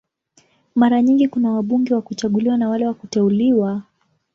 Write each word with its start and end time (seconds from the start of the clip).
Mara 0.75 1.01
nyingi 1.01 1.27
kuna 1.27 1.51
wabunge 1.51 1.93
wa 1.95 2.01
kuchaguliwa 2.01 2.57
na 2.57 2.69
wale 2.69 2.87
wa 2.87 2.93
kuteuliwa. 2.93 3.83